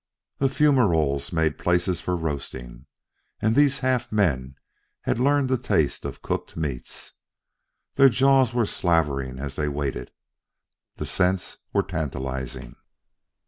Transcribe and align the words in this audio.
The 0.39 0.49
fumaroles 0.49 1.31
made 1.31 1.59
places 1.59 2.01
for 2.01 2.15
roasting, 2.17 2.87
and 3.39 3.55
these 3.55 3.77
half 3.85 4.11
men 4.11 4.55
had 5.01 5.19
learned 5.19 5.47
the 5.47 5.59
taste 5.59 6.05
of 6.05 6.23
cooked 6.23 6.57
meats. 6.57 7.13
Their 7.93 8.09
jaws 8.09 8.51
were 8.51 8.65
slavering 8.65 9.37
as 9.37 9.57
they 9.57 9.67
waited. 9.67 10.11
The 10.95 11.05
scents 11.05 11.59
were 11.71 11.83
tantalizing. 11.83 12.77